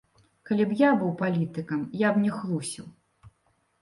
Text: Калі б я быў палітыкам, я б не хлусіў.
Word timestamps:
Калі 0.49 0.63
б 0.69 0.77
я 0.79 0.89
быў 1.01 1.11
палітыкам, 1.21 1.85
я 2.07 2.13
б 2.17 2.25
не 2.25 2.31
хлусіў. 2.41 2.85